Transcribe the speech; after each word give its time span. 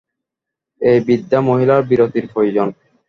এই 0.81 0.99
বৃদ্ধা 0.99 1.39
মহিলার 1.41 1.81
বিরতির 1.83 2.25
প্রয়োজন। 2.33 2.67